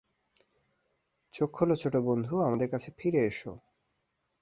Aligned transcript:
চোখ 1.33 1.49
খোলো, 1.53 1.75
ছোট 1.75 1.95
বন্ধু, 1.95 2.33
আমাদের 2.39 2.67
কাছে 2.69 2.89
ফিরে 2.97 3.19
এসো। 3.25 3.51